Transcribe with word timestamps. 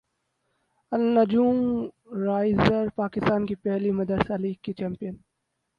النجوم 0.91 1.59
risers 2.25 2.89
Pakistan 2.95 3.45
کی 3.45 3.55
پہلی 3.55 3.91
مدرسہ 3.91 4.33
لیگ 4.37 4.55
کی 4.63 4.73
چیمپیئن 4.73 5.15